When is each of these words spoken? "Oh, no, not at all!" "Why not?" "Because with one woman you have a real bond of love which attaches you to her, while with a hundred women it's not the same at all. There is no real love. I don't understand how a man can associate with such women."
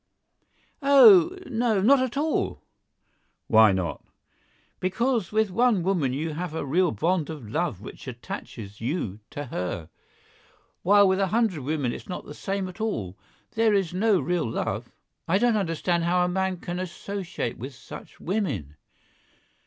"Oh, 0.81 1.37
no, 1.45 1.79
not 1.79 1.99
at 1.99 2.17
all!" 2.17 2.63
"Why 3.45 3.71
not?" 3.71 4.03
"Because 4.79 5.31
with 5.31 5.51
one 5.51 5.83
woman 5.83 6.11
you 6.11 6.31
have 6.33 6.55
a 6.55 6.65
real 6.65 6.89
bond 6.89 7.29
of 7.29 7.47
love 7.47 7.81
which 7.81 8.07
attaches 8.07 8.81
you 8.81 9.19
to 9.29 9.45
her, 9.53 9.89
while 10.81 11.07
with 11.07 11.19
a 11.19 11.27
hundred 11.27 11.59
women 11.61 11.93
it's 11.93 12.09
not 12.09 12.25
the 12.25 12.33
same 12.33 12.67
at 12.67 12.81
all. 12.81 13.15
There 13.51 13.75
is 13.75 13.93
no 13.93 14.19
real 14.19 14.49
love. 14.49 14.91
I 15.27 15.37
don't 15.37 15.55
understand 15.55 16.03
how 16.05 16.25
a 16.25 16.27
man 16.27 16.57
can 16.57 16.79
associate 16.79 17.59
with 17.59 17.75
such 17.75 18.19
women." 18.19 18.77